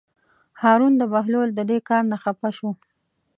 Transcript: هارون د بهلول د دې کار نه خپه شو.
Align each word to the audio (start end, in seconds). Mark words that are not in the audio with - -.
هارون 0.61 0.93
د 0.97 1.03
بهلول 1.13 1.49
د 1.55 1.59
دې 1.69 1.79
کار 1.89 2.03
نه 2.11 2.17
خپه 2.23 2.49
شو. 2.57 2.69